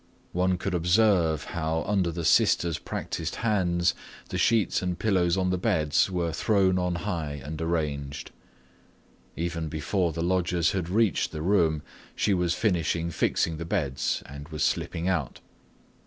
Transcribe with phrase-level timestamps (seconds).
[0.31, 3.93] One could observe how under the sister's practiced hands
[4.29, 8.31] the sheets and pillows on the beds were thrown on high and arranged.
[9.35, 11.83] Even before the lodgers had reached the room,
[12.15, 15.39] she was finished fixing the beds and was slipping out.